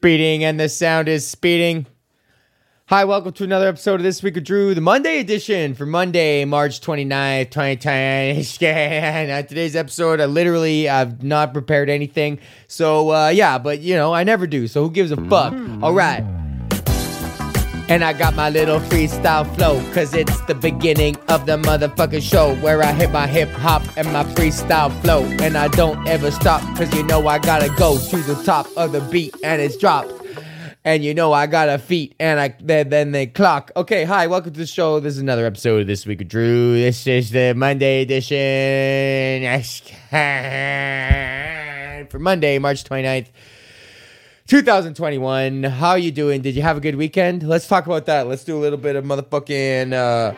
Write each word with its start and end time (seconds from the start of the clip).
speeding 0.00 0.42
and 0.44 0.58
the 0.58 0.66
sound 0.66 1.08
is 1.08 1.28
speeding. 1.28 1.84
Hi, 2.86 3.04
welcome 3.04 3.32
to 3.32 3.44
another 3.44 3.68
episode 3.68 3.96
of 3.96 4.02
This 4.02 4.22
Week 4.22 4.34
of 4.38 4.44
Drew, 4.44 4.74
the 4.74 4.80
Monday 4.80 5.18
edition 5.20 5.74
for 5.74 5.84
Monday, 5.84 6.46
March 6.46 6.80
29th, 6.80 7.50
2020. 7.50 8.66
And 8.66 9.46
today's 9.46 9.76
episode, 9.76 10.22
I 10.22 10.24
literally 10.24 10.84
have 10.84 11.22
not 11.22 11.52
prepared 11.52 11.90
anything. 11.90 12.38
So, 12.66 13.12
uh, 13.12 13.28
yeah, 13.28 13.58
but 13.58 13.80
you 13.80 13.94
know, 13.94 14.14
I 14.14 14.24
never 14.24 14.46
do. 14.46 14.68
So, 14.68 14.84
who 14.84 14.90
gives 14.90 15.10
a 15.10 15.16
fuck? 15.28 15.52
All 15.82 15.92
right. 15.92 16.24
And 17.90 18.04
I 18.04 18.12
got 18.12 18.36
my 18.36 18.50
little 18.50 18.78
freestyle 18.78 19.52
flow, 19.56 19.82
cause 19.92 20.14
it's 20.14 20.40
the 20.42 20.54
beginning 20.54 21.16
of 21.26 21.46
the 21.46 21.56
motherfucking 21.56 22.22
show 22.22 22.54
where 22.58 22.80
I 22.84 22.92
hit 22.92 23.10
my 23.10 23.26
hip 23.26 23.48
hop 23.48 23.82
and 23.96 24.06
my 24.12 24.22
freestyle 24.22 24.92
flow. 25.02 25.24
And 25.24 25.56
I 25.56 25.66
don't 25.66 26.06
ever 26.06 26.30
stop, 26.30 26.60
cause 26.76 26.94
you 26.94 27.02
know 27.02 27.26
I 27.26 27.40
gotta 27.40 27.68
go 27.76 27.98
to 27.98 28.16
the 28.18 28.40
top 28.44 28.68
of 28.76 28.92
the 28.92 29.00
beat 29.00 29.34
and 29.42 29.60
it's 29.60 29.76
dropped. 29.76 30.12
And 30.84 31.02
you 31.02 31.14
know 31.14 31.32
I 31.32 31.48
got 31.48 31.68
a 31.68 31.78
feet 31.78 32.14
and 32.20 32.38
I 32.38 32.54
then, 32.60 32.90
then 32.90 33.10
they 33.10 33.26
clock. 33.26 33.72
Okay, 33.74 34.04
hi, 34.04 34.28
welcome 34.28 34.52
to 34.52 34.60
the 34.60 34.66
show. 34.66 35.00
This 35.00 35.14
is 35.14 35.20
another 35.20 35.44
episode 35.44 35.80
of 35.80 35.88
This 35.88 36.06
Week 36.06 36.20
of 36.20 36.28
Drew. 36.28 36.74
This 36.74 37.08
is 37.08 37.32
the 37.32 37.54
Monday 37.54 38.02
edition 38.02 39.42
for 42.08 42.20
Monday, 42.20 42.60
March 42.60 42.84
29th. 42.84 43.30
2021. 44.50 45.62
How 45.62 45.94
you 45.94 46.10
doing? 46.10 46.42
Did 46.42 46.56
you 46.56 46.62
have 46.62 46.76
a 46.76 46.80
good 46.80 46.96
weekend? 46.96 47.44
Let's 47.44 47.68
talk 47.68 47.86
about 47.86 48.06
that. 48.06 48.26
Let's 48.26 48.42
do 48.42 48.58
a 48.58 48.58
little 48.58 48.80
bit 48.80 48.96
of 48.96 49.04
motherfucking 49.04 49.92
uh 49.92 50.34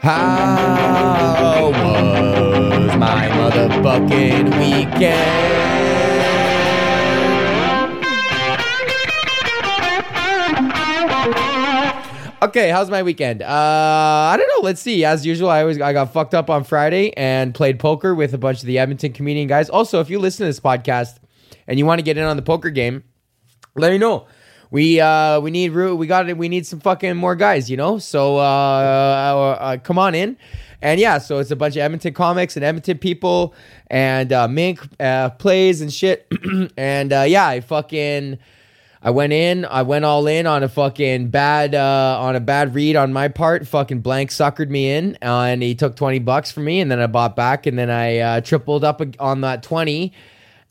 how 0.00 1.72
was 1.72 2.96
my 2.96 3.26
motherfucking 3.26 4.56
weekend? 4.60 5.56
Okay, 12.42 12.68
how's 12.68 12.90
my 12.90 13.02
weekend? 13.02 13.42
Uh, 13.42 13.48
I 13.48 14.36
don't 14.38 14.46
know. 14.54 14.64
Let's 14.64 14.80
see. 14.80 15.04
As 15.04 15.26
usual, 15.26 15.50
I 15.50 15.62
always 15.62 15.80
I 15.80 15.92
got 15.92 16.12
fucked 16.12 16.34
up 16.34 16.48
on 16.48 16.62
Friday 16.62 17.12
and 17.16 17.52
played 17.52 17.80
poker 17.80 18.14
with 18.14 18.34
a 18.34 18.38
bunch 18.38 18.60
of 18.60 18.66
the 18.66 18.78
Edmonton 18.78 19.12
comedian 19.12 19.48
guys. 19.48 19.68
Also, 19.68 19.98
if 19.98 20.08
you 20.10 20.20
listen 20.20 20.44
to 20.44 20.48
this 20.48 20.60
podcast 20.60 21.16
and 21.66 21.76
you 21.76 21.86
want 21.86 21.98
to 21.98 22.04
get 22.04 22.16
in 22.16 22.22
on 22.22 22.36
the 22.36 22.42
poker 22.42 22.70
game, 22.70 23.02
let 23.76 23.92
me 23.92 23.98
know. 23.98 24.26
We 24.70 25.00
uh 25.00 25.40
we 25.40 25.50
need 25.50 25.70
we 25.70 26.06
got 26.06 26.28
it. 26.28 26.36
We 26.36 26.48
need 26.48 26.66
some 26.66 26.80
fucking 26.80 27.16
more 27.16 27.36
guys, 27.36 27.70
you 27.70 27.76
know. 27.76 27.98
So 27.98 28.38
uh, 28.38 28.40
uh, 28.40 29.56
uh, 29.60 29.76
come 29.78 29.98
on 29.98 30.14
in, 30.14 30.36
and 30.82 30.98
yeah. 30.98 31.18
So 31.18 31.38
it's 31.38 31.50
a 31.50 31.56
bunch 31.56 31.76
of 31.76 31.82
Edmonton 31.82 32.14
comics 32.14 32.56
and 32.56 32.64
Edmonton 32.64 32.98
people, 32.98 33.54
and 33.88 34.32
uh, 34.32 34.48
Mink 34.48 34.80
uh, 34.98 35.30
plays 35.30 35.80
and 35.80 35.92
shit, 35.92 36.26
and 36.76 37.12
uh, 37.12 37.24
yeah, 37.26 37.46
I 37.46 37.60
fucking. 37.60 38.38
I 39.02 39.10
went 39.10 39.32
in, 39.32 39.64
I 39.64 39.82
went 39.82 40.04
all 40.04 40.26
in 40.26 40.48
on 40.48 40.64
a 40.64 40.68
fucking 40.68 41.28
bad, 41.28 41.76
uh, 41.76 42.18
on 42.18 42.34
a 42.34 42.40
bad 42.40 42.74
read 42.74 42.96
on 42.96 43.12
my 43.12 43.28
part. 43.28 43.68
Fucking 43.68 44.00
blank 44.00 44.30
suckered 44.30 44.68
me 44.68 44.90
in, 44.90 45.16
uh, 45.22 45.42
and 45.42 45.62
he 45.62 45.76
took 45.76 45.94
20 45.94 46.18
bucks 46.20 46.50
from 46.50 46.64
me, 46.64 46.80
and 46.80 46.90
then 46.90 46.98
I 46.98 47.06
bought 47.06 47.36
back, 47.36 47.66
and 47.66 47.78
then 47.78 47.88
I 47.88 48.18
uh, 48.18 48.40
tripled 48.40 48.82
up 48.82 49.00
on 49.20 49.42
that 49.42 49.62
20. 49.62 50.12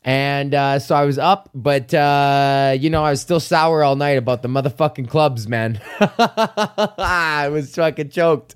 And 0.06 0.54
uh, 0.54 0.78
so 0.78 0.94
I 0.94 1.04
was 1.04 1.18
up, 1.18 1.50
but 1.52 1.92
uh, 1.92 2.76
you 2.78 2.90
know, 2.90 3.02
I 3.02 3.10
was 3.10 3.20
still 3.20 3.40
sour 3.40 3.82
all 3.82 3.96
night 3.96 4.18
about 4.18 4.40
the 4.40 4.48
motherfucking 4.48 5.08
clubs, 5.08 5.48
man. 5.48 5.80
I 6.00 7.48
was 7.50 7.74
fucking 7.74 8.10
choked. 8.10 8.54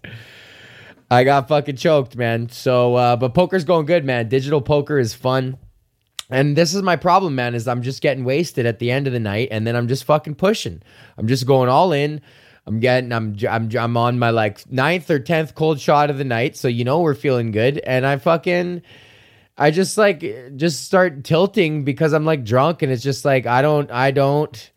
I 1.11 1.25
got 1.25 1.49
fucking 1.49 1.75
choked, 1.75 2.15
man. 2.15 2.51
So, 2.51 2.95
uh, 2.95 3.17
but 3.17 3.35
poker's 3.35 3.65
going 3.65 3.87
good, 3.87 4.05
man. 4.05 4.29
Digital 4.29 4.61
poker 4.61 5.01
is 5.01 5.13
fun. 5.13 5.59
And 6.31 6.55
this 6.55 6.73
is 6.73 6.83
my 6.83 6.95
problem, 6.95 7.35
man, 7.35 7.57
is 7.57 7.67
I'm 7.67 7.83
just 7.83 8.01
getting 8.01 8.23
wasted 8.23 8.65
at 8.65 8.79
the 8.79 8.93
end 8.93 9.09
of 9.09 9.13
the 9.13 9.19
night 9.19 9.49
and 9.51 9.67
then 9.67 9.75
I'm 9.75 9.89
just 9.89 10.05
fucking 10.05 10.37
pushing. 10.37 10.81
I'm 11.19 11.27
just 11.27 11.49
going 11.49 11.69
all 11.69 11.93
in. 11.93 12.21
I'm 12.65 12.79
getting 12.79 13.11
I'm 13.11 13.37
I'm 13.49 13.77
I'm 13.77 13.97
on 13.97 14.21
my 14.21 14.31
like 14.31 14.71
ninth 14.71 15.11
or 15.11 15.19
10th 15.19 15.57
cold 15.57 15.81
shot 15.81 16.11
of 16.11 16.19
the 16.19 16.25
night, 16.25 16.57
so 16.57 16.69
you 16.69 16.85
know 16.85 17.01
we're 17.01 17.17
feeling 17.17 17.51
good 17.51 17.79
and 17.79 18.07
I 18.07 18.19
fucking 18.19 18.83
I 19.61 19.71
just 19.71 19.99
like 19.99 20.25
just 20.57 20.85
start 20.87 21.23
tilting 21.23 21.85
because 21.85 22.15
I'm 22.15 22.25
like 22.25 22.45
drunk 22.45 22.81
and 22.81 22.91
it's 22.91 23.03
just 23.03 23.27
like 23.27 23.45
I 23.47 23.61
don't 23.61 23.91
I 23.91 24.11
don't 24.11 24.71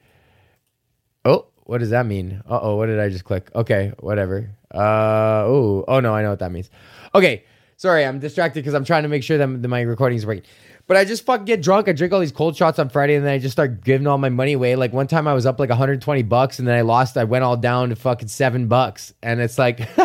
Oh, 1.23 1.45
what 1.63 1.77
does 1.77 1.91
that 1.91 2.05
mean? 2.05 2.43
Uh-oh, 2.49 2.75
what 2.75 2.87
did 2.87 2.99
I 2.99 3.07
just 3.07 3.23
click? 3.23 3.49
Okay, 3.55 3.93
whatever. 4.01 4.49
Uh 4.73 5.47
oh, 5.47 5.85
oh 5.87 5.99
no, 6.01 6.13
I 6.13 6.21
know 6.21 6.31
what 6.31 6.39
that 6.39 6.51
means. 6.51 6.69
Okay, 7.15 7.45
sorry, 7.77 8.05
I'm 8.05 8.19
distracted 8.19 8.59
because 8.59 8.73
I'm 8.73 8.83
trying 8.83 9.03
to 9.03 9.09
make 9.09 9.23
sure 9.23 9.37
that 9.37 9.47
my 9.47 9.81
recording 9.81 10.17
is 10.17 10.25
working. 10.25 10.43
But 10.85 10.97
I 10.97 11.05
just 11.05 11.25
fucking 11.25 11.45
get 11.45 11.61
drunk. 11.61 11.87
I 11.87 11.93
drink 11.93 12.11
all 12.11 12.19
these 12.19 12.33
cold 12.33 12.57
shots 12.57 12.77
on 12.77 12.89
Friday, 12.89 13.15
and 13.15 13.25
then 13.25 13.31
I 13.31 13.37
just 13.37 13.53
start 13.53 13.85
giving 13.85 14.05
all 14.05 14.17
my 14.17 14.27
money 14.27 14.51
away. 14.51 14.75
Like 14.75 14.91
one 14.91 15.07
time, 15.07 15.29
I 15.29 15.33
was 15.33 15.45
up 15.45 15.57
like 15.57 15.69
120 15.69 16.23
bucks, 16.23 16.59
and 16.59 16.67
then 16.67 16.75
I 16.75 16.81
lost. 16.81 17.15
I 17.15 17.23
went 17.23 17.45
all 17.45 17.55
down 17.55 17.87
to 17.89 17.95
fucking 17.95 18.27
seven 18.27 18.67
bucks, 18.67 19.13
and 19.23 19.39
it's 19.39 19.57
like, 19.57 19.79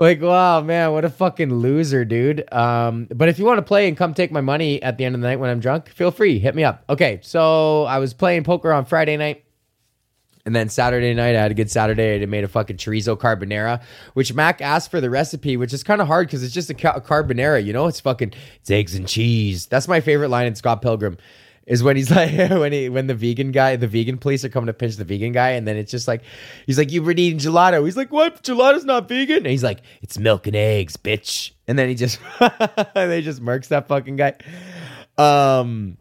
like 0.00 0.20
wow, 0.22 0.62
man, 0.62 0.92
what 0.92 1.04
a 1.04 1.10
fucking 1.10 1.52
loser, 1.54 2.04
dude. 2.04 2.50
Um, 2.52 3.06
but 3.14 3.28
if 3.28 3.38
you 3.38 3.44
want 3.44 3.58
to 3.58 3.62
play 3.62 3.86
and 3.86 3.96
come 3.96 4.14
take 4.14 4.32
my 4.32 4.40
money 4.40 4.82
at 4.82 4.96
the 4.96 5.04
end 5.04 5.14
of 5.14 5.20
the 5.20 5.26
night 5.28 5.38
when 5.38 5.50
I'm 5.50 5.60
drunk, 5.60 5.90
feel 5.90 6.10
free, 6.10 6.38
hit 6.38 6.54
me 6.54 6.64
up. 6.64 6.82
Okay, 6.88 7.20
so 7.22 7.84
I 7.84 7.98
was 7.98 8.14
playing 8.14 8.44
poker 8.44 8.72
on 8.72 8.86
Friday 8.86 9.16
night. 9.16 9.44
And 10.46 10.56
then 10.56 10.70
Saturday 10.70 11.12
night, 11.12 11.36
I 11.36 11.42
had 11.42 11.50
a 11.50 11.54
good 11.54 11.70
Saturday. 11.70 12.22
I 12.22 12.26
made 12.26 12.44
a 12.44 12.48
fucking 12.48 12.78
chorizo 12.78 13.14
carbonara, 13.16 13.82
which 14.14 14.32
Mac 14.32 14.62
asked 14.62 14.90
for 14.90 14.98
the 14.98 15.10
recipe, 15.10 15.58
which 15.58 15.74
is 15.74 15.82
kind 15.82 16.00
of 16.00 16.06
hard 16.06 16.28
because 16.28 16.42
it's 16.42 16.54
just 16.54 16.70
a, 16.70 16.74
ca- 16.74 16.94
a 16.96 17.00
carbonara. 17.02 17.62
You 17.62 17.74
know, 17.74 17.86
it's 17.88 18.00
fucking 18.00 18.32
it's 18.58 18.70
eggs 18.70 18.94
and 18.94 19.06
cheese. 19.06 19.66
That's 19.66 19.86
my 19.86 20.00
favorite 20.00 20.30
line 20.30 20.46
in 20.46 20.54
Scott 20.54 20.80
Pilgrim, 20.80 21.18
is 21.70 21.84
when 21.84 21.96
he's 21.96 22.10
like 22.14 22.36
when 22.50 22.72
he 22.72 22.88
when 22.90 23.06
the 23.06 23.14
vegan 23.14 23.52
guy, 23.52 23.76
the 23.76 23.86
vegan 23.86 24.18
police 24.18 24.44
are 24.44 24.50
coming 24.50 24.66
to 24.66 24.74
pinch 24.74 24.96
the 24.96 25.04
vegan 25.04 25.32
guy, 25.32 25.50
and 25.50 25.66
then 25.66 25.76
it's 25.76 25.90
just 25.90 26.06
like 26.06 26.22
he's 26.66 26.76
like, 26.76 26.90
"You've 26.90 27.06
been 27.06 27.18
eating 27.18 27.38
gelato." 27.38 27.82
He's 27.84 27.96
like, 27.96 28.12
"What? 28.12 28.42
Gelato's 28.42 28.84
not 28.84 29.08
vegan?" 29.08 29.38
And 29.38 29.46
he's 29.46 29.62
like, 29.62 29.80
"It's 30.02 30.18
milk 30.18 30.46
and 30.46 30.56
eggs, 30.56 30.96
bitch." 30.96 31.52
And 31.66 31.78
then 31.78 31.88
he 31.88 31.94
just 31.94 32.18
they 32.94 33.22
just 33.22 33.40
murks 33.42 33.68
that 33.68 33.88
fucking 33.88 34.16
guy. 34.16 34.34
Um. 35.16 35.96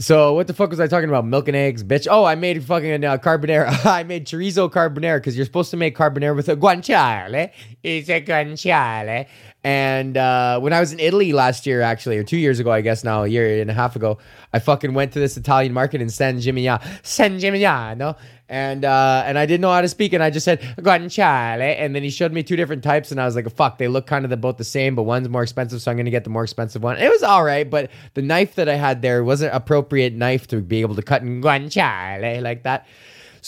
So 0.00 0.34
what 0.34 0.46
the 0.46 0.54
fuck 0.54 0.70
was 0.70 0.78
I 0.78 0.86
talking 0.86 1.08
about? 1.08 1.26
Milk 1.26 1.48
and 1.48 1.56
eggs, 1.56 1.82
bitch. 1.82 2.06
Oh, 2.08 2.24
I 2.24 2.36
made 2.36 2.62
fucking 2.62 3.04
uh, 3.04 3.18
carbonara. 3.18 3.84
I 3.84 4.04
made 4.04 4.26
chorizo 4.26 4.70
carbonara 4.70 5.16
because 5.16 5.36
you're 5.36 5.44
supposed 5.44 5.72
to 5.72 5.76
make 5.76 5.96
carbonara 5.96 6.36
with 6.36 6.48
a 6.48 6.56
guanciale. 6.56 7.50
It's 7.82 8.08
a 8.08 8.22
guanciale. 8.22 9.26
And 9.64 10.16
uh, 10.16 10.60
when 10.60 10.72
I 10.72 10.78
was 10.78 10.92
in 10.92 11.00
Italy 11.00 11.32
last 11.32 11.66
year, 11.66 11.82
actually, 11.82 12.16
or 12.16 12.22
two 12.22 12.36
years 12.36 12.60
ago, 12.60 12.70
I 12.70 12.80
guess 12.80 13.02
now, 13.02 13.24
a 13.24 13.28
year 13.28 13.60
and 13.60 13.68
a 13.68 13.74
half 13.74 13.96
ago, 13.96 14.18
I 14.52 14.60
fucking 14.60 14.94
went 14.94 15.12
to 15.14 15.18
this 15.18 15.36
Italian 15.36 15.72
market 15.72 16.00
in 16.00 16.08
San 16.10 16.38
Gimignano, 16.38 16.80
San 17.04 17.40
Gimignano, 17.40 18.16
and 18.48 18.84
uh, 18.84 19.24
and 19.26 19.36
I 19.36 19.46
didn't 19.46 19.60
know 19.60 19.72
how 19.72 19.80
to 19.80 19.88
speak, 19.88 20.12
and 20.12 20.22
I 20.22 20.30
just 20.30 20.44
said 20.44 20.60
guanciale, 20.78 21.60
and 21.60 21.94
then 21.94 22.04
he 22.04 22.10
showed 22.10 22.32
me 22.32 22.44
two 22.44 22.54
different 22.54 22.84
types, 22.84 23.10
and 23.10 23.20
I 23.20 23.26
was 23.26 23.34
like, 23.34 23.50
fuck, 23.50 23.78
they 23.78 23.88
look 23.88 24.06
kind 24.06 24.24
of 24.24 24.30
the, 24.30 24.36
both 24.36 24.58
the 24.58 24.64
same, 24.64 24.94
but 24.94 25.02
one's 25.02 25.28
more 25.28 25.42
expensive, 25.42 25.82
so 25.82 25.90
I'm 25.90 25.96
gonna 25.96 26.10
get 26.10 26.22
the 26.22 26.30
more 26.30 26.44
expensive 26.44 26.82
one. 26.82 26.96
It 26.96 27.10
was 27.10 27.24
all 27.24 27.42
right, 27.42 27.68
but 27.68 27.90
the 28.14 28.22
knife 28.22 28.54
that 28.54 28.68
I 28.68 28.76
had 28.76 29.02
there 29.02 29.24
wasn't 29.24 29.54
appropriate 29.54 30.14
knife 30.14 30.46
to 30.48 30.60
be 30.60 30.82
able 30.82 30.94
to 30.94 31.02
cut 31.02 31.22
in 31.22 31.42
guanciale 31.42 32.40
like 32.42 32.62
that. 32.62 32.86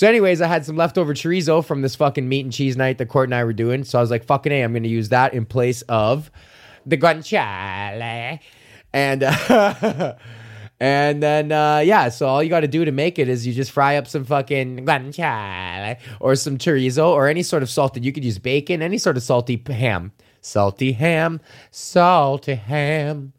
So, 0.00 0.08
anyways, 0.08 0.40
I 0.40 0.46
had 0.46 0.64
some 0.64 0.76
leftover 0.76 1.12
chorizo 1.12 1.62
from 1.62 1.82
this 1.82 1.94
fucking 1.94 2.26
meat 2.26 2.46
and 2.46 2.50
cheese 2.54 2.74
night 2.74 2.96
that 2.96 3.10
Court 3.10 3.28
and 3.28 3.34
I 3.34 3.44
were 3.44 3.52
doing. 3.52 3.84
So 3.84 3.98
I 3.98 4.00
was 4.00 4.10
like, 4.10 4.24
fucking 4.24 4.50
A, 4.50 4.62
I'm 4.62 4.72
going 4.72 4.82
to 4.82 4.88
use 4.88 5.10
that 5.10 5.34
in 5.34 5.44
place 5.44 5.82
of 5.90 6.30
the 6.86 6.96
guanciale. 6.96 8.40
And, 8.94 9.22
uh, 9.22 10.14
and 10.80 11.22
then, 11.22 11.52
uh, 11.52 11.82
yeah, 11.84 12.08
so 12.08 12.26
all 12.26 12.42
you 12.42 12.48
got 12.48 12.60
to 12.60 12.66
do 12.66 12.86
to 12.86 12.92
make 12.92 13.18
it 13.18 13.28
is 13.28 13.46
you 13.46 13.52
just 13.52 13.72
fry 13.72 13.96
up 13.96 14.06
some 14.06 14.24
fucking 14.24 14.86
guanciale 14.86 15.98
or 16.18 16.34
some 16.34 16.56
chorizo 16.56 17.08
or 17.08 17.28
any 17.28 17.42
sort 17.42 17.62
of 17.62 17.68
salted. 17.68 18.02
You 18.02 18.12
could 18.14 18.24
use 18.24 18.38
bacon, 18.38 18.80
any 18.80 18.96
sort 18.96 19.18
of 19.18 19.22
salty 19.22 19.62
ham. 19.68 20.12
Salty 20.40 20.92
ham, 20.92 21.42
salty 21.70 22.54
ham. 22.54 23.34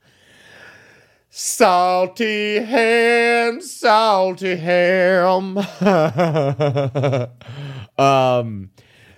Salty 1.34 2.60
ham, 2.60 3.62
salty 3.62 4.58
ham. 4.58 5.58
um, 7.98 8.70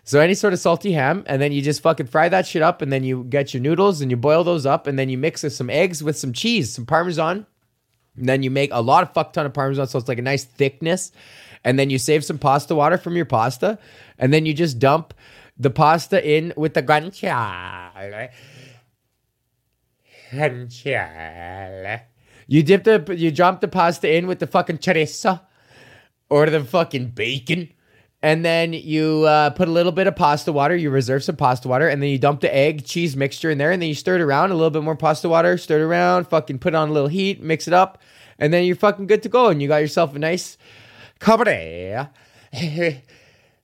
so 0.04 0.20
any 0.20 0.36
sort 0.36 0.54
of 0.54 0.60
salty 0.60 0.92
ham, 0.92 1.24
and 1.26 1.42
then 1.42 1.52
you 1.52 1.64
just 1.64 1.82
fucking 1.82 2.06
fry 2.06 2.30
that 2.30 2.46
shit 2.46 2.62
up, 2.62 2.84
and 2.84 2.94
then 2.94 3.04
you 3.04 3.24
get 3.24 3.56
your 3.56 3.64
noodles 3.64 4.00
and 4.00 4.12
you 4.12 4.18
boil 4.18 4.44
those 4.44 4.68
up, 4.68 4.86
and 4.86 5.00
then 5.00 5.10
you 5.10 5.18
mix 5.18 5.42
some 5.42 5.72
eggs 5.72 6.04
with 6.04 6.16
some 6.16 6.34
cheese, 6.34 6.72
some 6.72 6.86
parmesan. 6.86 7.48
And 8.16 8.30
then 8.30 8.44
you 8.44 8.52
make 8.52 8.70
a 8.72 8.82
lot 8.82 9.02
of 9.02 9.12
fuck 9.12 9.34
ton 9.34 9.48
of 9.48 9.54
parmesan, 9.56 9.88
so 9.88 9.98
it's 9.98 10.08
like 10.08 10.20
a 10.20 10.22
nice 10.22 10.44
thickness. 10.44 11.12
And 11.64 11.80
then 11.80 11.90
you 11.90 11.98
save 11.98 12.24
some 12.24 12.38
pasta 12.38 12.76
water 12.76 13.00
from 13.00 13.16
your 13.16 13.26
pasta, 13.26 13.80
and 14.20 14.32
then 14.32 14.46
you 14.46 14.54
just 14.54 14.78
dump 14.78 15.16
the 15.58 15.72
pasta 15.72 16.24
in 16.24 16.54
with 16.56 16.76
the 16.76 16.84
guanciale. 16.84 18.30
Guanciale. 20.34 22.02
You 22.48 22.64
dip 22.64 22.84
the 22.84 23.16
you 23.16 23.32
drop 23.32 23.62
the 23.62 23.68
pasta 23.68 24.14
in 24.14 24.28
with 24.28 24.40
the 24.40 24.48
fucking 24.48 24.80
chorizo 24.80 25.42
or 26.30 26.50
the 26.50 26.64
fucking 26.64 27.08
bacon. 27.10 27.70
And 28.22 28.46
then 28.46 28.72
you 28.72 29.24
uh, 29.24 29.50
put 29.50 29.68
a 29.68 29.72
little 29.72 29.92
bit 29.92 30.08
of 30.08 30.16
pasta 30.16 30.54
water. 30.54 30.76
You 30.76 30.90
reserve 30.92 31.26
some 31.26 31.36
pasta 31.36 31.68
water, 31.68 31.90
and 31.90 32.02
then 32.02 32.10
you 32.10 32.18
dump 32.18 32.40
the 32.40 32.56
egg 32.56 32.86
cheese 32.86 33.18
mixture 33.18 33.52
in 33.52 33.58
there, 33.58 33.72
and 33.72 33.82
then 33.82 33.90
you 33.90 33.96
stir 33.96 34.16
it 34.16 34.22
around 34.22 34.52
a 34.52 34.56
little 34.56 34.70
bit 34.70 34.82
more 34.82 34.96
pasta 34.96 35.28
water. 35.28 35.58
Stir 35.58 35.82
it 35.82 35.84
around, 35.84 36.30
fucking 36.30 36.60
put 36.60 36.74
on 36.74 36.88
a 36.88 36.94
little 36.94 37.10
heat, 37.10 37.42
mix 37.44 37.68
it 37.68 37.74
up, 37.74 38.02
and 38.40 38.54
then 38.54 38.64
you're 38.64 38.78
fucking 38.78 39.08
good 39.08 39.24
to 39.24 39.30
go, 39.30 39.50
and 39.50 39.62
you 39.62 39.68
got 39.68 39.82
yourself 39.82 40.16
a 40.16 40.20
nice 40.20 40.58
Cabernet. 41.20 42.12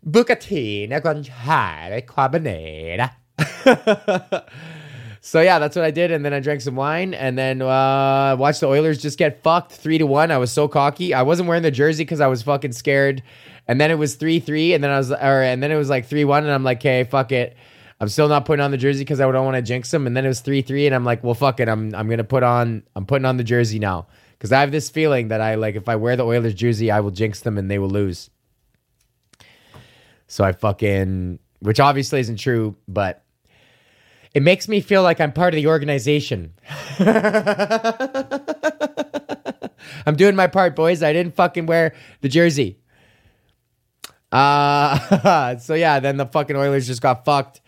Bucatino 0.05 1.01
con 1.01 1.23
chai 1.23 2.03
Cabernet. 2.05 3.11
So 5.21 5.41
yeah, 5.41 5.59
that's 5.59 5.75
what 5.75 5.83
I 5.83 5.91
did, 5.91 6.11
and 6.11 6.23
then 6.23 6.33
I 6.33 6.39
drank 6.39 6.61
some 6.61 6.75
wine, 6.75 7.13
and 7.13 7.37
then 7.37 7.61
uh, 7.61 8.37
watched 8.39 8.61
the 8.61 8.67
Oilers 8.67 9.01
just 9.01 9.17
get 9.17 9.43
fucked 9.43 9.73
three 9.73 9.97
to 9.97 10.05
one. 10.05 10.31
I 10.31 10.37
was 10.37 10.51
so 10.51 10.67
cocky. 10.67 11.13
I 11.13 11.23
wasn't 11.23 11.49
wearing 11.49 11.63
the 11.63 11.71
jersey 11.71 12.03
because 12.03 12.21
I 12.21 12.27
was 12.27 12.41
fucking 12.41 12.71
scared. 12.71 13.21
And 13.67 13.79
then 13.79 13.91
it 13.91 13.97
was 13.99 14.15
three 14.15 14.39
three, 14.39 14.73
and 14.73 14.83
then 14.83 14.91
I 14.91 14.97
was, 14.97 15.11
or 15.11 15.41
and 15.43 15.61
then 15.61 15.71
it 15.71 15.75
was 15.75 15.89
like 15.89 16.05
three 16.05 16.23
one, 16.23 16.43
and 16.43 16.51
I'm 16.51 16.63
like, 16.63 16.81
hey, 16.81 17.03
fuck 17.03 17.31
it. 17.31 17.55
I'm 17.99 18.07
still 18.07 18.29
not 18.29 18.45
putting 18.45 18.63
on 18.63 18.71
the 18.71 18.77
jersey 18.77 19.01
because 19.01 19.19
I 19.19 19.29
don't 19.29 19.45
want 19.45 19.57
to 19.57 19.61
jinx 19.61 19.91
them. 19.91 20.07
And 20.07 20.15
then 20.15 20.25
it 20.25 20.29
was 20.29 20.39
three 20.39 20.61
three, 20.61 20.85
and 20.85 20.95
I'm 20.95 21.03
like, 21.03 21.23
well, 21.23 21.33
fuck 21.35 21.59
it. 21.59 21.67
I'm 21.67 21.93
I'm 21.93 22.09
gonna 22.09 22.23
put 22.23 22.43
on. 22.43 22.83
I'm 22.95 23.05
putting 23.05 23.25
on 23.25 23.37
the 23.37 23.43
jersey 23.43 23.77
now 23.77 24.07
because 24.37 24.53
I 24.53 24.61
have 24.61 24.71
this 24.71 24.89
feeling 24.89 25.27
that 25.27 25.41
I 25.41 25.55
like 25.55 25.75
if 25.75 25.89
I 25.89 25.97
wear 25.97 26.15
the 26.15 26.25
Oilers 26.25 26.53
jersey, 26.53 26.89
I 26.91 27.01
will 27.01 27.11
jinx 27.11 27.41
them 27.41 27.57
and 27.57 27.69
they 27.69 27.77
will 27.77 27.89
lose. 27.89 28.29
So 30.27 30.43
I 30.43 30.53
fucking, 30.53 31.39
which 31.59 31.79
obviously 31.79 32.21
isn't 32.21 32.37
true, 32.37 32.75
but 32.87 33.23
it 34.33 34.43
makes 34.43 34.67
me 34.67 34.81
feel 34.81 35.01
like 35.03 35.19
I'm 35.19 35.31
part 35.31 35.53
of 35.53 35.57
the 35.57 35.67
organization. 35.67 36.53
I'm 40.05 40.15
doing 40.15 40.35
my 40.35 40.47
part, 40.47 40.75
boys. 40.75 41.01
I 41.01 41.13
didn't 41.13 41.35
fucking 41.35 41.65
wear 41.65 41.95
the 42.21 42.29
jersey. 42.29 42.77
Uh 44.31 45.57
so 45.57 45.73
yeah, 45.73 45.99
then 45.99 46.17
the 46.17 46.25
fucking 46.25 46.55
Oilers 46.55 46.85
just 46.87 47.01
got 47.01 47.25
fucked. 47.25 47.61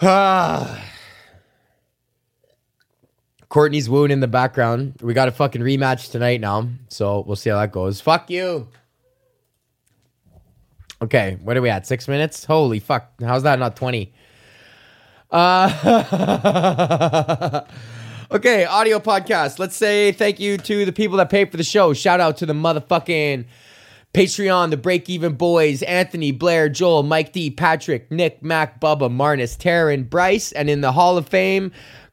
Courtney's 3.48 3.88
wound 3.90 4.12
in 4.12 4.20
the 4.20 4.28
background. 4.28 4.94
We 5.00 5.14
got 5.14 5.28
a 5.28 5.32
fucking 5.32 5.62
rematch 5.62 6.10
tonight 6.10 6.40
now. 6.40 6.68
So 6.88 7.24
we'll 7.26 7.36
see 7.36 7.50
how 7.50 7.58
that 7.58 7.72
goes. 7.72 8.00
Fuck 8.00 8.30
you. 8.30 8.68
Okay, 11.02 11.38
what 11.42 11.56
are 11.56 11.62
we 11.62 11.70
at? 11.70 11.86
Six 11.86 12.06
minutes? 12.08 12.44
Holy 12.44 12.78
fuck. 12.78 13.10
How's 13.20 13.42
that 13.44 13.58
not 13.58 13.74
20? 13.76 14.12
Uh, 15.30 15.70
okay, 18.32 18.64
audio 18.64 18.98
podcast. 18.98 19.58
Let's 19.58 19.76
say 19.76 20.12
thank 20.12 20.40
you 20.40 20.56
to 20.58 20.84
the 20.84 20.92
people 20.92 21.16
that 21.18 21.30
pay 21.30 21.44
for 21.44 21.56
the 21.56 21.64
show. 21.64 21.92
Shout 21.92 22.20
out 22.20 22.36
to 22.38 22.46
the 22.46 22.52
motherfucking 22.52 23.44
Patreon, 24.12 24.70
the 24.70 24.76
Break 24.76 25.08
Even 25.08 25.34
Boys, 25.34 25.82
Anthony, 25.82 26.32
Blair, 26.32 26.68
Joel, 26.68 27.04
Mike 27.04 27.32
D, 27.32 27.50
Patrick, 27.50 28.10
Nick, 28.10 28.42
Mac, 28.42 28.80
Bubba, 28.80 29.08
Marnus, 29.08 29.56
Taryn, 29.56 30.08
Bryce, 30.10 30.50
and 30.50 30.68
in 30.68 30.80
the 30.80 30.90
Hall 30.90 31.16
of 31.16 31.28
Fame, 31.28 31.70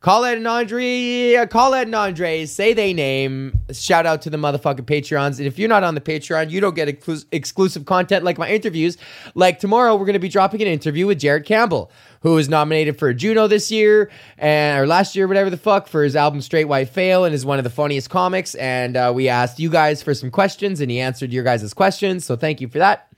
Colette 0.07 0.37
and 0.37 0.47
Andre, 0.47 1.45
Colette 1.47 1.87
and 1.87 1.95
Andre, 1.95 2.45
say 2.45 2.73
they 2.73 2.93
name. 2.93 3.59
Shout 3.73 4.05
out 4.05 4.21
to 4.21 4.29
the 4.29 4.37
motherfucking 4.37 4.85
Patreons. 4.85 5.37
And 5.37 5.45
if 5.45 5.59
you're 5.59 5.67
not 5.67 5.83
on 5.83 5.95
the 5.95 5.99
Patreon, 5.99 6.49
you 6.49 6.61
don't 6.61 6.77
get 6.77 6.87
exclu- 6.87 7.25
exclusive 7.33 7.83
content 7.83 8.23
like 8.23 8.37
my 8.37 8.49
interviews. 8.49 8.95
Like 9.35 9.59
tomorrow, 9.59 9.97
we're 9.97 10.05
going 10.05 10.13
to 10.13 10.19
be 10.19 10.29
dropping 10.29 10.61
an 10.61 10.69
interview 10.69 11.07
with 11.07 11.19
Jared 11.19 11.43
Campbell, 11.43 11.91
who 12.21 12.35
was 12.35 12.47
nominated 12.47 12.97
for 12.97 13.09
a 13.09 13.13
Juno 13.13 13.47
this 13.47 13.69
year 13.69 14.09
and 14.37 14.79
or 14.79 14.87
last 14.87 15.13
year, 15.13 15.27
whatever 15.27 15.49
the 15.49 15.57
fuck, 15.57 15.89
for 15.89 16.05
his 16.05 16.15
album 16.15 16.39
Straight 16.39 16.69
White 16.69 16.87
Fail, 16.87 17.25
and 17.25 17.35
is 17.35 17.45
one 17.45 17.57
of 17.57 17.65
the 17.65 17.69
funniest 17.69 18.09
comics. 18.09 18.55
And 18.55 18.95
uh, 18.95 19.11
we 19.13 19.27
asked 19.27 19.59
you 19.59 19.69
guys 19.69 20.01
for 20.01 20.13
some 20.13 20.31
questions, 20.31 20.79
and 20.79 20.89
he 20.89 21.01
answered 21.01 21.33
your 21.33 21.43
guys' 21.43 21.73
questions. 21.73 22.23
So 22.23 22.37
thank 22.37 22.61
you 22.61 22.69
for 22.69 22.77
that. 22.77 23.16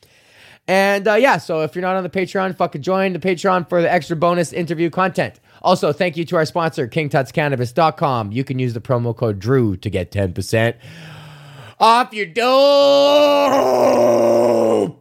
And 0.70 1.08
uh, 1.08 1.16
yeah, 1.16 1.38
so 1.40 1.62
if 1.62 1.74
you're 1.74 1.82
not 1.82 1.96
on 1.96 2.04
the 2.04 2.12
Patreon, 2.12 2.56
fucking 2.56 2.84
join 2.84 3.14
the 3.14 3.20
Patreon 3.20 3.68
for 3.68 3.82
the 3.82 3.92
extra 3.92 4.16
bonus 4.16 4.54
interview 4.54 4.92
content. 4.92 5.40
Also, 5.64 5.92
thank 5.92 6.16
you 6.16 6.24
to 6.26 6.36
our 6.36 6.46
sponsor, 6.46 6.88
KingTutsCannabis.com. 6.88 8.32
You 8.32 8.44
can 8.44 8.60
use 8.60 8.76
the 8.76 8.80
promo 8.80 9.18
code 9.18 9.40
DREW 9.40 9.78
to 9.78 9.90
get 9.90 10.12
10% 10.12 10.76
off 11.80 12.14
your 12.14 12.28
dope. 14.86 14.99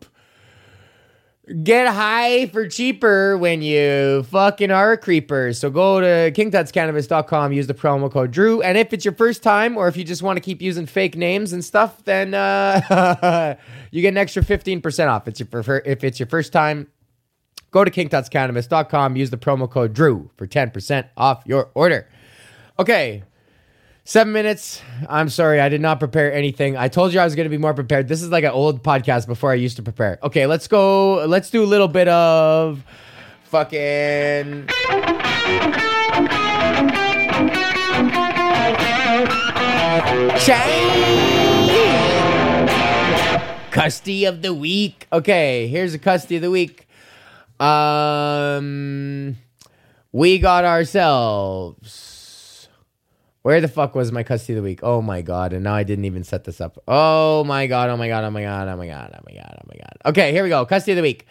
Get 1.63 1.89
high 1.89 2.47
for 2.49 2.69
cheaper 2.69 3.39
when 3.39 3.63
you 3.63 4.23
fucking 4.25 4.71
are 4.71 4.93
a 4.93 4.99
creeper. 4.99 5.55
So 5.55 5.71
go 5.71 5.99
to 5.99 6.31
kingtutscannabis.com, 6.33 7.55
use 7.55 7.67
the 7.67 7.73
promo 7.75 8.11
code 8.13 8.33
Drew. 8.33 8.61
And 8.61 8.77
if 8.77 8.93
it's 8.93 9.03
your 9.05 9.15
first 9.15 9.43
time 9.43 9.79
or 9.79 9.89
if 9.89 9.97
you 9.97 10.05
just 10.05 10.23
want 10.23 10.37
to 10.37 10.43
keep 10.43 10.61
using 10.61 10.85
fake 10.85 11.17
names 11.17 11.55
and 11.55 11.65
stuff, 11.65 12.05
then 12.05 12.35
uh, 12.35 13.57
you 13.91 14.03
get 14.03 14.09
an 14.09 14.19
extra 14.19 14.43
15% 14.43 15.09
off. 15.09 15.27
It's 15.27 15.41
your 15.41 15.47
prefer- 15.47 15.83
if 15.87 16.05
it's 16.05 16.21
your 16.21 16.29
first 16.29 16.53
time, 16.53 16.89
go 17.71 17.83
to 17.83 17.91
kingtutscannabis.com, 17.91 19.17
use 19.17 19.31
the 19.31 19.39
promo 19.39 19.71
code 19.71 19.95
Drew 19.95 20.31
for 20.37 20.47
10% 20.47 21.09
off 21.17 21.43
your 21.47 21.71
order. 21.75 22.07
Okay, 22.79 23.23
Seven 24.09 24.33
minutes. 24.33 24.81
I'm 25.07 25.29
sorry, 25.29 25.61
I 25.61 25.69
did 25.69 25.83
not 25.83 25.99
prepare 25.99 26.33
anything. 26.33 26.79
I 26.79 26.89
told 26.89 27.13
you 27.13 27.21
I 27.21 27.25
was 27.25 27.35
going 27.35 27.45
to 27.45 27.51
be 27.51 27.59
more 27.59 27.75
prepared. 27.75 28.09
This 28.09 28.23
is 28.23 28.31
like 28.31 28.43
an 28.43 28.53
old 28.53 28.83
podcast 28.83 29.27
before 29.27 29.51
I 29.51 29.57
used 29.57 29.77
to 29.77 29.83
prepare. 29.83 30.19
Okay, 30.23 30.47
let's 30.47 30.67
go. 30.67 31.27
Let's 31.27 31.51
do 31.51 31.63
a 31.63 31.67
little 31.67 31.89
bit 31.89 32.09
of 32.09 32.83
fucking. 33.45 34.65
Custy 43.71 44.25
of 44.27 44.41
the 44.41 44.55
week. 44.55 45.07
Okay, 45.13 45.69
here's 45.69 45.93
a 45.93 45.99
custy 45.99 46.37
of 46.37 46.41
the 46.41 46.51
week. 46.51 46.89
Um, 47.61 49.37
we 50.13 50.39
got 50.39 50.65
ourselves. 50.65 52.18
Where 53.49 53.63
the 53.63 53.69
fuck 53.69 53.95
was 53.95 54.13
my 54.13 54.25
custy 54.25 54.53
of 54.53 54.59
the 54.59 54.63
week? 54.63 54.81
Oh 54.83 55.01
my 55.01 55.23
god! 55.23 55.55
And 55.55 55.65
now 55.65 55.73
I 55.73 55.83
didn't 55.83 56.05
even 56.05 56.23
set 56.23 56.45
this 56.45 56.61
up. 56.61 56.83
Oh 56.87 57.45
my 57.45 57.67
god! 57.67 57.89
Oh 57.89 57.97
my 57.97 58.07
god! 58.07 58.25
Oh 58.25 58.31
my 58.31 58.43
god! 58.43 58.69
Oh 58.69 58.77
my 58.77 58.87
god! 58.87 59.15
Oh 59.15 59.21
my 59.27 59.33
god! 59.33 59.59
Oh 59.59 59.65
my 59.67 59.75
god! 59.75 59.97
Okay, 60.05 60.33
here 60.33 60.43
we 60.43 60.51
go. 60.51 60.67
Custy 60.67 60.93
of 60.93 60.97
the 60.97 61.03
week. 61.03 61.27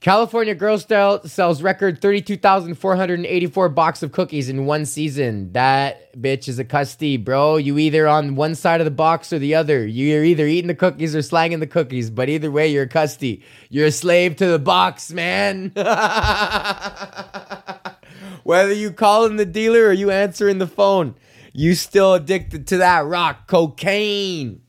California 0.00 0.54
Girl 0.54 0.78
Scout 0.78 1.28
sells 1.28 1.60
record 1.60 2.00
32,484 2.00 3.68
box 3.68 4.02
of 4.02 4.10
cookies 4.10 4.48
in 4.48 4.64
one 4.64 4.86
season. 4.86 5.52
That 5.52 6.18
bitch 6.18 6.48
is 6.48 6.58
a 6.58 6.64
custy, 6.64 7.22
bro. 7.22 7.58
You 7.58 7.76
either 7.76 8.08
on 8.08 8.36
one 8.36 8.54
side 8.54 8.80
of 8.80 8.86
the 8.86 8.90
box 8.90 9.30
or 9.30 9.38
the 9.38 9.54
other. 9.54 9.86
You're 9.86 10.24
either 10.24 10.46
eating 10.46 10.68
the 10.68 10.74
cookies 10.74 11.14
or 11.14 11.20
slanging 11.20 11.60
the 11.60 11.66
cookies, 11.66 12.08
but 12.08 12.30
either 12.30 12.50
way, 12.50 12.68
you're 12.68 12.84
a 12.84 12.88
custy. 12.88 13.42
You're 13.68 13.88
a 13.88 13.92
slave 13.92 14.36
to 14.36 14.46
the 14.46 14.58
box, 14.58 15.12
man. 15.12 15.72
Whether 18.44 18.72
you 18.72 18.92
calling 18.92 19.36
the 19.36 19.44
dealer 19.44 19.88
or 19.88 19.92
you 19.92 20.10
answering 20.10 20.56
the 20.56 20.66
phone, 20.66 21.16
you 21.54 21.74
still 21.74 22.12
addicted 22.14 22.66
to 22.66 22.78
that 22.78 23.06
rock 23.06 23.46
cocaine. 23.46 24.60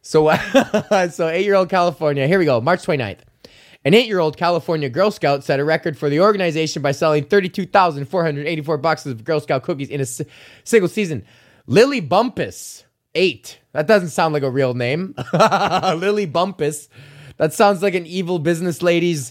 So, 0.00 0.32
so 1.10 1.28
eight-year-old 1.28 1.68
California. 1.68 2.26
Here 2.26 2.38
we 2.38 2.44
go. 2.46 2.60
March 2.60 2.86
29th. 2.86 3.18
An 3.84 3.94
eight 3.94 4.08
year 4.08 4.18
old 4.18 4.36
California 4.36 4.88
Girl 4.88 5.12
Scout 5.12 5.44
set 5.44 5.60
a 5.60 5.64
record 5.64 5.96
for 5.96 6.08
the 6.08 6.18
organization 6.18 6.82
by 6.82 6.90
selling 6.90 7.24
32,484 7.24 8.78
boxes 8.78 9.12
of 9.12 9.22
Girl 9.22 9.38
Scout 9.38 9.62
cookies 9.62 9.88
in 9.90 10.00
a 10.00 10.02
s- 10.02 10.22
single 10.64 10.88
season. 10.88 11.24
Lily 11.68 12.00
Bumpus, 12.00 12.84
eight. 13.14 13.60
That 13.72 13.86
doesn't 13.86 14.08
sound 14.08 14.34
like 14.34 14.42
a 14.42 14.50
real 14.50 14.74
name. 14.74 15.14
Lily 15.32 16.26
Bumpus. 16.26 16.88
That 17.36 17.52
sounds 17.52 17.80
like 17.80 17.94
an 17.94 18.06
evil 18.06 18.40
business 18.40 18.82
lady's 18.82 19.30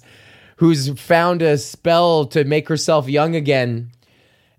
who's 0.58 0.90
found 1.00 1.42
a 1.42 1.58
spell 1.58 2.26
to 2.28 2.46
make 2.46 2.70
herself 2.70 3.10
young 3.10 3.36
again 3.36 3.92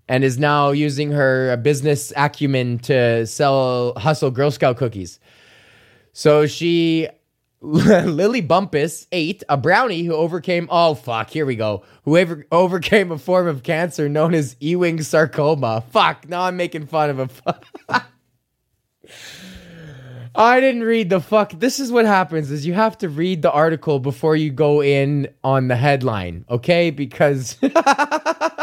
and 0.07 0.23
is 0.23 0.37
now 0.37 0.71
using 0.71 1.11
her 1.11 1.57
business 1.57 2.13
acumen 2.15 2.79
to 2.79 3.25
sell 3.25 3.93
hustle 3.97 4.31
Girl 4.31 4.51
Scout 4.51 4.77
cookies. 4.77 5.19
So 6.13 6.47
she 6.47 7.07
Lily 7.61 8.41
Bumpus, 8.41 9.07
eight, 9.11 9.43
a 9.49 9.57
brownie 9.57 10.03
who 10.03 10.13
overcame, 10.13 10.67
oh 10.69 10.93
fuck, 10.93 11.29
here 11.29 11.45
we 11.45 11.55
go, 11.55 11.83
who 12.03 12.17
over, 12.17 12.45
overcame 12.51 13.11
a 13.11 13.17
form 13.17 13.47
of 13.47 13.63
cancer 13.63 14.07
known 14.07 14.35
as 14.35 14.55
Ewing 14.59 15.01
sarcoma. 15.01 15.83
Fuck, 15.89 16.29
now 16.29 16.43
I'm 16.43 16.55
making 16.55 16.85
fun 16.85 17.09
of 17.09 17.19
him. 17.19 17.29
I 20.35 20.59
didn't 20.59 20.83
read 20.83 21.09
the 21.09 21.19
fuck. 21.19 21.51
This 21.53 21.79
is 21.79 21.91
what 21.91 22.05
happens 22.05 22.51
is 22.51 22.63
you 22.63 22.73
have 22.73 22.95
to 22.99 23.09
read 23.09 23.41
the 23.41 23.51
article 23.51 23.99
before 23.99 24.35
you 24.35 24.51
go 24.51 24.83
in 24.83 25.27
on 25.43 25.67
the 25.67 25.75
headline, 25.75 26.45
okay? 26.47 26.91
Because 26.91 27.57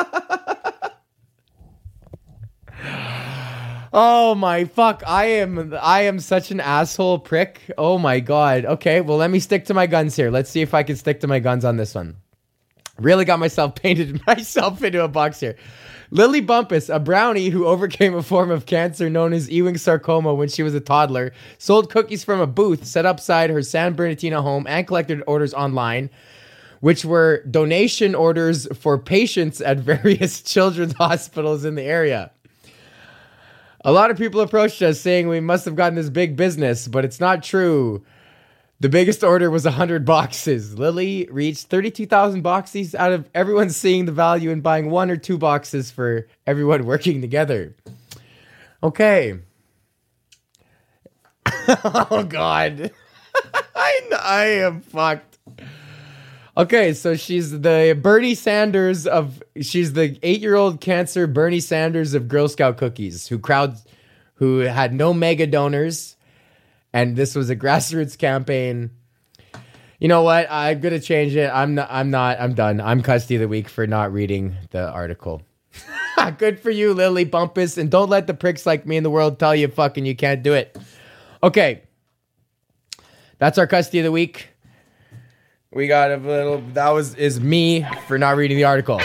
Oh 3.97 4.35
my 4.35 4.65
fuck! 4.65 5.05
I 5.07 5.27
am 5.27 5.73
I 5.81 6.01
am 6.01 6.19
such 6.19 6.51
an 6.51 6.59
asshole 6.59 7.21
prick. 7.21 7.61
Oh 7.79 7.97
my 7.97 8.19
god. 8.19 8.65
Okay, 8.65 9.01
well 9.01 9.19
let 9.19 9.31
me 9.31 9.39
stick 9.39 9.67
to 9.67 9.75
my 9.75 9.87
guns 9.87 10.17
here. 10.17 10.33
Let's 10.33 10.51
see 10.51 10.63
if 10.63 10.75
I 10.75 10.83
can 10.83 10.97
stick 10.97 11.21
to 11.21 11.29
my 11.29 11.39
guns 11.39 11.65
on 11.65 11.77
this 11.77 11.95
one. 11.95 12.17
Really 12.99 13.25
got 13.25 13.39
myself 13.39 13.75
painted 13.81 14.21
myself 14.27 14.83
into 14.83 15.05
a 15.05 15.07
box 15.07 15.39
here. 15.39 15.55
Lily 16.11 16.41
Bumpus, 16.41 16.89
a 16.89 16.99
brownie 16.99 17.51
who 17.51 17.67
overcame 17.67 18.17
a 18.17 18.23
form 18.25 18.51
of 18.51 18.67
cancer 18.67 19.09
known 19.09 19.33
as 19.33 19.49
Ewing 19.49 19.79
sarcoma 19.79 20.35
when 20.35 20.49
she 20.49 20.65
was 20.65 20.75
a 20.75 20.81
toddler, 20.81 21.33
sold 21.59 21.89
cookies 21.89 22.25
from 22.25 22.41
a 22.41 22.49
booth 22.49 22.85
set 22.85 23.07
upside 23.07 23.49
her 23.51 23.63
San 23.63 23.95
Bernardino 23.95 24.43
home 24.43 24.67
and 24.67 24.89
collected 24.89 25.23
orders 25.29 25.55
online, 25.55 26.11
which 26.81 27.05
were 27.05 27.45
donation 27.49 28.17
orders 28.17 28.67
for 28.77 28.99
patients 28.99 29.61
at 29.61 29.79
various 29.79 30.43
children's 30.43 30.95
hospitals 30.95 31.65
in 31.65 31.77
the 31.77 31.85
area. 31.85 32.33
A 33.87 33.93
lot 33.93 34.11
of 34.11 34.17
people 34.17 34.41
approached 34.41 34.81
us 34.81 34.99
saying 34.99 35.29
we 35.29 35.41
must 35.41 35.67
have 35.67 35.77
gotten 35.77 35.95
this 35.95 36.09
big 36.09 36.37
business, 36.37 36.89
but 36.89 37.05
it's 37.05 37.21
not 37.21 37.43
true. 37.43 38.03
The 38.81 38.89
biggest 38.89 39.23
order 39.23 39.51
was 39.51 39.65
100 39.65 40.07
boxes. 40.07 40.79
Lily 40.79 41.29
reached 41.31 41.67
32,000 41.67 42.41
boxes 42.41 42.95
out 42.95 43.13
of 43.13 43.29
everyone 43.35 43.69
seeing 43.69 44.07
the 44.07 44.13
value 44.13 44.51
in 44.51 44.63
buying 44.63 44.91
one 44.91 45.11
or 45.11 45.19
two 45.19 45.37
boxes 45.37 45.91
for 45.91 46.27
everyone 46.47 46.87
working 46.87 47.21
together. 47.21 47.77
Okay. 48.83 49.39
oh, 51.69 52.27
God. 52.27 52.91
I, 53.77 54.01
I 54.19 54.45
am 54.45 54.81
fucked. 54.81 55.34
Okay, 56.57 56.95
so 56.95 57.17
she's 57.17 57.51
the 57.51 57.99
Bernie 58.01 58.37
Sanders 58.37 59.09
of 59.09 59.43
she's 59.61 59.95
the 59.95 60.17
eight-year-old 60.23 60.81
cancer 60.81 61.27
Bernie 61.27 61.59
Sanders 61.59 62.15
of 62.15 62.29
Girl 62.29 62.47
Scout 62.47 62.77
cookies 62.77 63.27
who 63.27 63.41
crowds 63.41 63.85
who 64.35 64.61
had 64.61 64.95
no 64.95 65.13
mega 65.13 65.49
donors, 65.49 66.17
and 66.93 67.17
this 67.17 67.35
was 67.35 67.51
a 67.51 67.57
grassroots 67.65 68.17
campaign. 68.17 68.91
You 69.99 70.07
know 70.07 70.23
what? 70.23 70.47
I'm 70.49 70.81
gonna 70.81 71.01
change 71.01 71.35
it. 71.35 71.51
I'm 71.53 71.75
not. 71.75 71.89
I'm 71.91 72.11
not. 72.13 72.41
I'm 72.41 72.55
done. 72.55 72.81
I'm 72.81 73.03
custy 73.03 73.35
of 73.35 73.41
the 73.41 73.49
week 73.49 73.69
for 73.69 73.89
not 73.89 74.13
reading 74.13 74.55
the 74.71 74.89
article. 74.91 75.43
Good 76.39 76.61
for 76.61 76.71
you, 76.71 76.95
Lily 76.95 77.25
Bumpus, 77.25 77.79
and 77.79 77.91
don't 77.91 78.09
let 78.09 78.29
the 78.29 78.35
pricks 78.35 78.65
like 78.65 78.87
me 78.87 78.97
in 78.97 79.03
the 79.03 79.11
world 79.11 79.41
tell 79.41 79.57
you 79.57 79.67
fucking 79.67 80.07
you 80.07 80.15
can't 80.15 80.45
do 80.45 80.55
it. 80.55 80.79
Okay, 81.43 81.83
that's 83.39 83.59
our 83.59 83.67
custy 83.67 83.99
of 83.99 84.05
the 84.05 84.13
week. 84.13 84.54
We 85.75 85.89
got 85.89 86.13
a 86.13 86.17
little. 86.19 86.61
That 86.75 86.91
was 86.91 87.17
is 87.17 87.41
me 87.41 87.85
for 88.07 88.17
not 88.17 88.37
reading 88.37 88.57
the 88.57 88.65
article. 88.65 88.99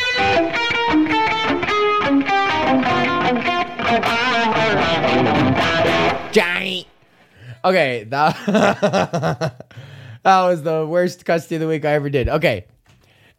Giant. 6.32 6.86
Okay, 7.66 8.04
that 8.10 8.38
that 10.24 10.42
was 10.44 10.62
the 10.62 10.86
worst 10.88 11.26
custy 11.26 11.56
of 11.56 11.62
the 11.62 11.68
week 11.68 11.86
I 11.86 11.94
ever 11.94 12.10
did. 12.12 12.30
Okay, 12.30 12.68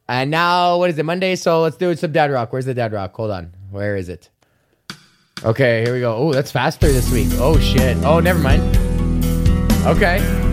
and 0.09 0.33
now 0.33 0.79
what 0.79 0.91
is 0.91 0.99
it? 0.99 1.05
Monday. 1.05 1.37
So 1.37 1.63
let's 1.63 1.77
do 1.77 1.95
some 1.95 2.11
dad 2.11 2.33
rock. 2.33 2.53
Where's 2.53 2.67
the 2.67 2.75
dad 2.75 2.93
rock? 2.93 3.15
Hold 3.15 3.31
on. 3.31 3.53
Where 3.71 3.97
is 3.97 4.09
it? 4.09 4.29
Okay, 5.45 5.85
here 5.85 5.95
we 5.95 6.01
go. 6.01 6.17
Oh, 6.17 6.33
that's 6.33 6.51
faster 6.51 6.89
this 6.89 7.13
week. 7.13 7.29
Oh 7.35 7.61
shit. 7.61 7.97
Oh, 7.99 8.19
never 8.19 8.41
mind. 8.41 8.77
Okay. 9.87 10.50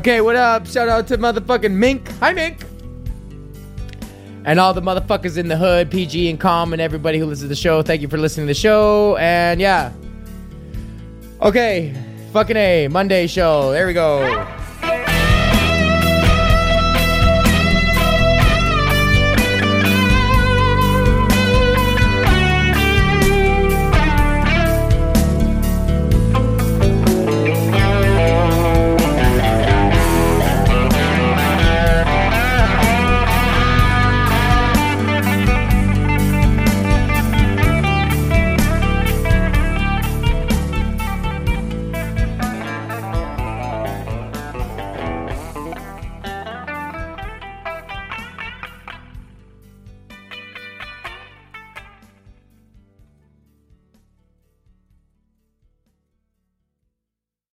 Okay, 0.00 0.22
what 0.22 0.34
up? 0.34 0.66
Shout 0.66 0.88
out 0.88 1.06
to 1.08 1.18
motherfucking 1.18 1.72
Mink. 1.72 2.10
Hi, 2.20 2.32
Mink. 2.32 2.64
And 4.46 4.58
all 4.58 4.72
the 4.72 4.80
motherfuckers 4.80 5.36
in 5.36 5.48
the 5.48 5.58
hood, 5.58 5.90
PG 5.90 6.30
and 6.30 6.40
Calm, 6.40 6.72
and 6.72 6.80
everybody 6.80 7.18
who 7.18 7.26
listens 7.26 7.42
to 7.42 7.48
the 7.48 7.54
show. 7.54 7.82
Thank 7.82 8.00
you 8.00 8.08
for 8.08 8.16
listening 8.16 8.46
to 8.46 8.50
the 8.50 8.58
show. 8.58 9.18
And 9.18 9.60
yeah. 9.60 9.92
Okay, 11.42 11.94
fucking 12.32 12.56
A, 12.56 12.88
Monday 12.88 13.26
show. 13.26 13.72
There 13.72 13.86
we 13.86 13.92
go. 13.92 14.59